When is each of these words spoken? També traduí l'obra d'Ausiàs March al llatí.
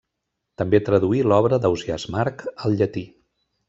També 0.61 0.79
traduí 0.87 1.21
l'obra 1.33 1.61
d'Ausiàs 1.67 2.09
March 2.19 2.45
al 2.67 2.79
llatí. 2.83 3.09